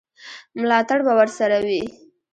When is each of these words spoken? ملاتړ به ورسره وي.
ملاتړ 0.59 0.99
به 1.05 1.13
ورسره 1.19 1.57
وي. 1.67 1.83